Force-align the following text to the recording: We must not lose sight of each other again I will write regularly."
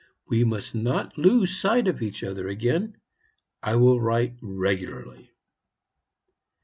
We 0.27 0.43
must 0.43 0.73
not 0.73 1.15
lose 1.15 1.55
sight 1.59 1.87
of 1.87 2.01
each 2.01 2.23
other 2.23 2.47
again 2.47 2.97
I 3.61 3.75
will 3.75 4.01
write 4.01 4.33
regularly." 4.41 5.29